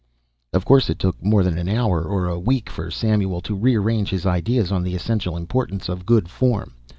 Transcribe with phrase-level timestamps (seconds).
[0.51, 4.09] Of course it took more than an hour, or a week, for Samuel to rearrange
[4.09, 6.73] his ideas on the essential importance of good form.